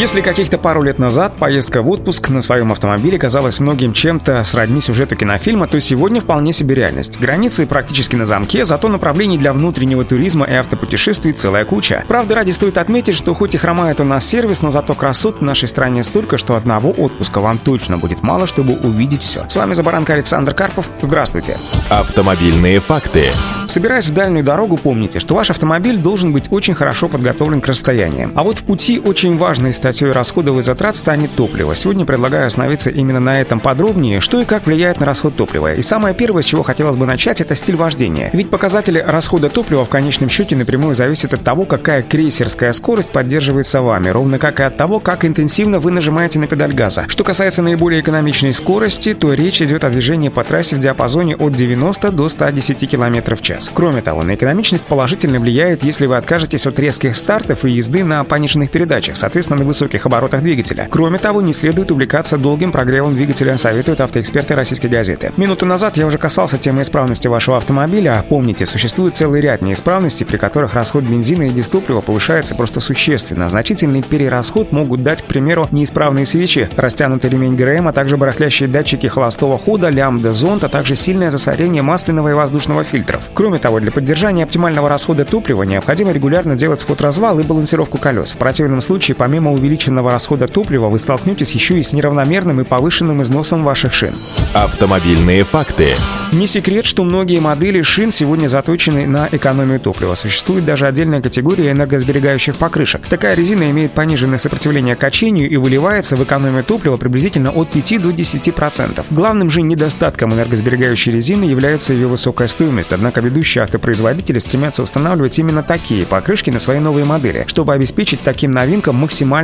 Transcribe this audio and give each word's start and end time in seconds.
Если 0.00 0.22
каких-то 0.22 0.56
пару 0.56 0.80
лет 0.80 0.98
назад 0.98 1.36
поездка 1.36 1.82
в 1.82 1.90
отпуск 1.90 2.30
на 2.30 2.40
своем 2.40 2.72
автомобиле 2.72 3.18
казалась 3.18 3.60
многим 3.60 3.92
чем-то 3.92 4.42
сродни 4.44 4.80
сюжету 4.80 5.14
кинофильма, 5.14 5.66
то 5.66 5.78
сегодня 5.78 6.22
вполне 6.22 6.54
себе 6.54 6.74
реальность. 6.74 7.20
Границы 7.20 7.66
практически 7.66 8.16
на 8.16 8.24
замке, 8.24 8.64
зато 8.64 8.88
направлений 8.88 9.36
для 9.36 9.52
внутреннего 9.52 10.02
туризма 10.02 10.46
и 10.46 10.54
автопутешествий 10.54 11.34
целая 11.34 11.66
куча. 11.66 12.02
Правда, 12.08 12.34
ради 12.34 12.50
стоит 12.50 12.78
отметить, 12.78 13.14
что 13.14 13.34
хоть 13.34 13.54
и 13.54 13.58
хромает 13.58 14.00
у 14.00 14.04
нас 14.04 14.24
сервис, 14.24 14.62
но 14.62 14.70
зато 14.70 14.94
красот 14.94 15.40
в 15.40 15.42
нашей 15.42 15.68
стране 15.68 16.02
столько, 16.02 16.38
что 16.38 16.56
одного 16.56 16.92
отпуска 16.92 17.40
вам 17.40 17.58
точно 17.58 17.98
будет 17.98 18.22
мало, 18.22 18.46
чтобы 18.46 18.76
увидеть 18.76 19.22
все. 19.22 19.44
С 19.50 19.56
вами 19.56 19.74
Забаранка 19.74 20.14
Александр 20.14 20.54
Карпов. 20.54 20.88
Здравствуйте. 21.02 21.58
Автомобильные 21.90 22.80
факты. 22.80 23.24
Собираясь 23.70 24.08
в 24.08 24.12
дальнюю 24.12 24.44
дорогу, 24.44 24.76
помните, 24.76 25.20
что 25.20 25.36
ваш 25.36 25.50
автомобиль 25.50 25.96
должен 25.96 26.32
быть 26.32 26.46
очень 26.50 26.74
хорошо 26.74 27.06
подготовлен 27.06 27.60
к 27.60 27.68
расстояниям. 27.68 28.32
А 28.34 28.42
вот 28.42 28.58
в 28.58 28.64
пути 28.64 28.98
очень 28.98 29.36
важной 29.36 29.72
статьей 29.92 30.12
расходов 30.12 30.56
и 30.56 30.62
затрат 30.62 30.94
станет 30.94 31.30
топливо. 31.34 31.74
Сегодня 31.74 32.04
предлагаю 32.04 32.46
остановиться 32.46 32.90
именно 32.90 33.18
на 33.18 33.40
этом 33.40 33.58
подробнее, 33.58 34.20
что 34.20 34.40
и 34.40 34.44
как 34.44 34.66
влияет 34.66 35.00
на 35.00 35.06
расход 35.06 35.36
топлива. 35.36 35.74
И 35.74 35.82
самое 35.82 36.14
первое, 36.14 36.42
с 36.42 36.46
чего 36.46 36.62
хотелось 36.62 36.96
бы 36.96 37.06
начать, 37.06 37.40
это 37.40 37.54
стиль 37.54 37.74
вождения. 37.76 38.30
Ведь 38.32 38.50
показатели 38.50 39.02
расхода 39.04 39.48
топлива 39.48 39.84
в 39.84 39.88
конечном 39.88 40.28
счете 40.28 40.54
напрямую 40.54 40.94
зависят 40.94 41.34
от 41.34 41.42
того, 41.42 41.64
какая 41.64 42.02
крейсерская 42.02 42.72
скорость 42.72 43.10
поддерживается 43.10 43.82
вами, 43.82 44.08
ровно 44.10 44.38
как 44.38 44.60
и 44.60 44.62
от 44.62 44.76
того, 44.76 45.00
как 45.00 45.24
интенсивно 45.24 45.80
вы 45.80 45.90
нажимаете 45.90 46.38
на 46.38 46.46
педаль 46.46 46.72
газа. 46.72 47.06
Что 47.08 47.24
касается 47.24 47.62
наиболее 47.62 48.00
экономичной 48.00 48.54
скорости, 48.54 49.14
то 49.14 49.32
речь 49.32 49.60
идет 49.60 49.82
о 49.82 49.90
движении 49.90 50.28
по 50.28 50.44
трассе 50.44 50.76
в 50.76 50.78
диапазоне 50.78 51.34
от 51.34 51.52
90 51.52 52.12
до 52.12 52.28
110 52.28 52.88
км 52.88 53.34
в 53.34 53.42
час. 53.42 53.70
Кроме 53.74 54.02
того, 54.02 54.22
на 54.22 54.36
экономичность 54.36 54.86
положительно 54.86 55.40
влияет, 55.40 55.82
если 55.82 56.06
вы 56.06 56.16
откажетесь 56.16 56.66
от 56.66 56.78
резких 56.78 57.16
стартов 57.16 57.64
и 57.64 57.70
езды 57.70 58.04
на 58.04 58.22
пониженных 58.24 58.70
передачах, 58.70 59.16
соответственно, 59.16 59.58
высоких 59.70 60.06
оборотах 60.06 60.42
двигателя. 60.42 60.88
Кроме 60.90 61.18
того, 61.18 61.40
не 61.40 61.52
следует 61.52 61.90
увлекаться 61.90 62.36
долгим 62.36 62.72
прогревом 62.72 63.14
двигателя, 63.14 63.56
советуют 63.56 64.00
автоэксперты 64.00 64.54
российской 64.54 64.88
газеты. 64.88 65.32
Минуту 65.36 65.66
назад 65.66 65.96
я 65.96 66.06
уже 66.06 66.18
касался 66.18 66.58
темы 66.58 66.82
исправности 66.82 67.28
вашего 67.28 67.56
автомобиля. 67.56 68.24
Помните, 68.28 68.66
существует 68.66 69.14
целый 69.14 69.40
ряд 69.40 69.62
неисправностей, 69.62 70.26
при 70.26 70.36
которых 70.36 70.74
расход 70.74 71.04
бензина 71.04 71.44
и 71.44 71.50
дистоплива 71.50 72.00
повышается 72.00 72.54
просто 72.54 72.80
существенно. 72.80 73.48
Значительный 73.48 74.02
перерасход 74.02 74.72
могут 74.72 75.02
дать, 75.02 75.22
к 75.22 75.26
примеру, 75.26 75.68
неисправные 75.70 76.26
свечи, 76.26 76.68
растянутый 76.76 77.30
ремень 77.30 77.56
ГРМ, 77.56 77.88
а 77.88 77.92
также 77.92 78.16
барахлящие 78.16 78.68
датчики 78.68 79.06
холостого 79.06 79.58
хода, 79.58 79.88
лямбда, 79.88 80.32
зонт, 80.32 80.64
а 80.64 80.68
также 80.68 80.96
сильное 80.96 81.30
засорение 81.30 81.82
масляного 81.82 82.30
и 82.30 82.34
воздушного 82.34 82.84
фильтров. 82.84 83.22
Кроме 83.34 83.58
того, 83.58 83.80
для 83.80 83.90
поддержания 83.90 84.44
оптимального 84.44 84.88
расхода 84.88 85.24
топлива 85.24 85.62
необходимо 85.62 86.12
регулярно 86.12 86.56
делать 86.56 86.80
сход-развал 86.80 87.38
и 87.38 87.42
балансировку 87.42 87.98
колес. 87.98 88.32
В 88.32 88.36
противном 88.36 88.80
случае, 88.80 89.14
помимо 89.14 89.52
увеличенного 89.60 90.10
расхода 90.10 90.48
топлива, 90.48 90.88
вы 90.88 90.98
столкнетесь 90.98 91.52
еще 91.52 91.78
и 91.78 91.82
с 91.82 91.92
неравномерным 91.92 92.60
и 92.60 92.64
повышенным 92.64 93.22
износом 93.22 93.62
ваших 93.62 93.94
шин. 93.94 94.14
Автомобильные 94.54 95.44
факты. 95.44 95.94
Не 96.32 96.46
секрет, 96.46 96.86
что 96.86 97.04
многие 97.04 97.40
модели 97.40 97.82
шин 97.82 98.10
сегодня 98.10 98.48
заточены 98.48 99.06
на 99.06 99.28
экономию 99.30 99.80
топлива. 99.80 100.14
Существует 100.14 100.64
даже 100.64 100.86
отдельная 100.86 101.20
категория 101.20 101.72
энергосберегающих 101.72 102.56
покрышек. 102.56 103.06
Такая 103.06 103.34
резина 103.34 103.70
имеет 103.70 103.92
пониженное 103.92 104.38
сопротивление 104.38 104.96
качению 104.96 105.50
и 105.50 105.56
выливается 105.56 106.16
в 106.16 106.24
экономию 106.24 106.64
топлива 106.64 106.96
приблизительно 106.96 107.50
от 107.50 107.70
5 107.70 108.02
до 108.02 108.10
10%. 108.10 109.06
Главным 109.10 109.50
же 109.50 109.62
недостатком 109.62 110.32
энергосберегающей 110.32 111.12
резины 111.12 111.44
является 111.44 111.92
ее 111.92 112.06
высокая 112.06 112.48
стоимость, 112.48 112.92
однако 112.92 113.20
ведущие 113.20 113.62
автопроизводители 113.62 114.38
стремятся 114.38 114.82
устанавливать 114.82 115.38
именно 115.38 115.62
такие 115.62 116.06
покрышки 116.06 116.50
на 116.50 116.58
свои 116.58 116.78
новые 116.78 117.04
модели, 117.04 117.44
чтобы 117.46 117.74
обеспечить 117.74 118.20
таким 118.22 118.52
новинкам 118.52 118.96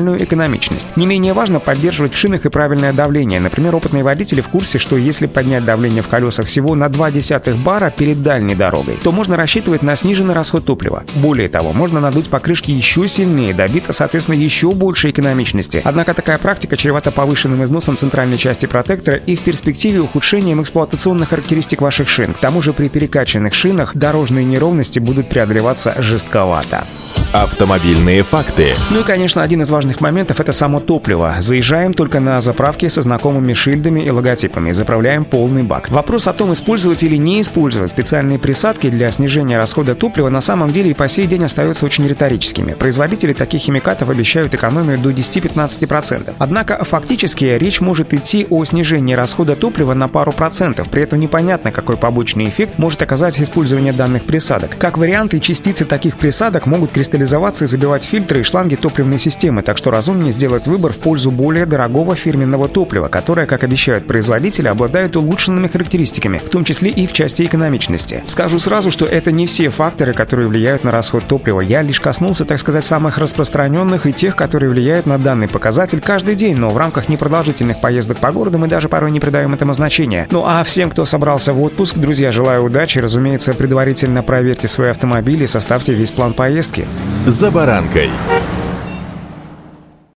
максимальную 0.06 0.22
экономичность. 0.22 0.96
Не 0.96 1.06
менее 1.06 1.32
важно 1.32 1.60
поддерживать 1.60 2.14
в 2.14 2.18
шинах 2.18 2.46
и 2.46 2.48
правильное 2.48 2.92
давление. 2.92 3.40
Например, 3.40 3.74
опытные 3.76 4.04
водители 4.04 4.40
в 4.40 4.48
курсе, 4.48 4.78
что 4.78 4.96
если 4.96 5.26
поднять 5.26 5.64
давление 5.64 6.02
в 6.02 6.08
колесах 6.08 6.46
всего 6.46 6.74
на 6.74 6.86
0,2 6.86 7.62
бара 7.62 7.90
перед 7.90 8.22
дальней 8.22 8.54
дорогой, 8.54 8.98
то 9.02 9.12
можно 9.12 9.36
рассчитывать 9.36 9.82
на 9.82 9.96
сниженный 9.96 10.34
расход 10.34 10.64
топлива. 10.64 11.04
Более 11.16 11.48
того, 11.48 11.72
можно 11.72 12.00
надуть 12.00 12.28
покрышки 12.28 12.70
еще 12.70 13.08
сильнее, 13.08 13.54
добиться, 13.54 13.92
соответственно, 13.92 14.36
еще 14.36 14.70
большей 14.70 15.10
экономичности. 15.10 15.80
Однако 15.84 16.14
такая 16.14 16.38
практика 16.38 16.76
чревата 16.76 17.10
повышенным 17.10 17.64
износом 17.64 17.96
центральной 17.96 18.38
части 18.38 18.66
протектора 18.66 19.16
и 19.16 19.36
в 19.36 19.40
перспективе 19.40 20.00
ухудшением 20.00 20.62
эксплуатационных 20.62 21.30
характеристик 21.30 21.80
ваших 21.80 22.08
шин. 22.08 22.34
К 22.34 22.38
тому 22.38 22.62
же 22.62 22.72
при 22.72 22.88
перекачанных 22.88 23.54
шинах 23.54 23.96
дорожные 23.96 24.44
неровности 24.44 24.98
будут 24.98 25.28
преодолеваться 25.28 25.94
жестковато. 25.98 26.84
Автомобильные 27.32 28.22
факты. 28.22 28.74
Ну 28.90 29.00
и, 29.00 29.02
конечно, 29.02 29.42
один 29.42 29.62
из 29.62 29.70
важных 29.70 29.95
моментов– 30.00 30.40
это 30.40 30.52
само 30.52 30.80
топливо. 30.80 31.36
Заезжаем 31.38 31.94
только 31.94 32.20
на 32.20 32.40
заправки 32.40 32.88
со 32.88 33.02
знакомыми 33.02 33.52
шильдами 33.52 34.00
и 34.00 34.10
логотипами, 34.10 34.72
заправляем 34.72 35.24
полный 35.24 35.62
бак. 35.62 35.90
Вопрос 35.90 36.26
о 36.28 36.32
том, 36.32 36.52
использовать 36.52 37.02
или 37.04 37.16
не 37.16 37.40
использовать 37.40 37.90
специальные 37.90 38.38
присадки 38.38 38.90
для 38.90 39.10
снижения 39.10 39.58
расхода 39.58 39.94
топлива 39.94 40.28
на 40.28 40.40
самом 40.40 40.68
деле 40.68 40.90
и 40.90 40.94
по 40.94 41.08
сей 41.08 41.26
день 41.26 41.44
остаются 41.44 41.86
очень 41.86 42.06
риторическими. 42.06 42.74
Производители 42.74 43.32
таких 43.32 43.62
химикатов 43.62 44.08
обещают 44.08 44.54
экономию 44.54 44.98
до 44.98 45.10
10-15%. 45.10 46.34
Однако 46.38 46.82
фактически 46.84 47.44
речь 47.44 47.80
может 47.80 48.14
идти 48.14 48.46
о 48.50 48.64
снижении 48.64 49.14
расхода 49.14 49.56
топлива 49.56 49.94
на 49.94 50.08
пару 50.08 50.32
процентов. 50.32 50.88
При 50.90 51.02
этом 51.02 51.20
непонятно, 51.20 51.72
какой 51.72 51.96
побочный 51.96 52.44
эффект 52.44 52.78
может 52.78 53.02
оказать 53.02 53.40
использование 53.40 53.92
данных 53.92 54.24
присадок. 54.24 54.76
Как 54.78 54.98
варианты, 54.98 55.40
частицы 55.40 55.84
таких 55.84 56.18
присадок 56.18 56.66
могут 56.66 56.92
кристаллизоваться 56.92 57.64
и 57.64 57.68
забивать 57.68 58.04
фильтры 58.04 58.40
и 58.40 58.42
шланги 58.42 58.76
топливной 58.76 59.18
системы, 59.18 59.62
так 59.62 59.78
что 59.86 59.92
разумнее 59.92 60.32
сделать 60.32 60.66
выбор 60.66 60.92
в 60.92 60.98
пользу 60.98 61.30
более 61.30 61.64
дорогого 61.64 62.16
фирменного 62.16 62.66
топлива, 62.66 63.06
которое, 63.06 63.46
как 63.46 63.62
обещают 63.62 64.04
производители, 64.04 64.66
обладает 64.66 65.14
улучшенными 65.14 65.68
характеристиками, 65.68 66.38
в 66.38 66.50
том 66.50 66.64
числе 66.64 66.90
и 66.90 67.06
в 67.06 67.12
части 67.12 67.44
экономичности. 67.44 68.24
Скажу 68.26 68.58
сразу, 68.58 68.90
что 68.90 69.04
это 69.04 69.30
не 69.30 69.46
все 69.46 69.70
факторы, 69.70 70.12
которые 70.12 70.48
влияют 70.48 70.82
на 70.82 70.90
расход 70.90 71.22
топлива. 71.22 71.60
Я 71.60 71.82
лишь 71.82 72.00
коснулся, 72.00 72.44
так 72.44 72.58
сказать, 72.58 72.84
самых 72.84 73.18
распространенных 73.18 74.06
и 74.08 74.12
тех, 74.12 74.34
которые 74.34 74.70
влияют 74.70 75.06
на 75.06 75.18
данный 75.18 75.46
показатель 75.46 76.00
каждый 76.00 76.34
день, 76.34 76.56
но 76.56 76.68
в 76.68 76.76
рамках 76.76 77.08
непродолжительных 77.08 77.80
поездок 77.80 78.18
по 78.18 78.32
городу 78.32 78.58
мы 78.58 78.66
даже 78.66 78.88
порой 78.88 79.12
не 79.12 79.20
придаем 79.20 79.54
этому 79.54 79.72
значения. 79.72 80.26
Ну 80.32 80.42
а 80.44 80.64
всем, 80.64 80.90
кто 80.90 81.04
собрался 81.04 81.52
в 81.52 81.62
отпуск, 81.62 81.96
друзья, 81.96 82.32
желаю 82.32 82.64
удачи, 82.64 82.98
разумеется, 82.98 83.54
предварительно 83.54 84.24
проверьте 84.24 84.66
свой 84.66 84.90
автомобиль 84.90 85.44
и 85.44 85.46
составьте 85.46 85.94
весь 85.94 86.10
план 86.10 86.34
поездки. 86.34 86.88
За 87.26 87.52
баранкой. 87.52 88.10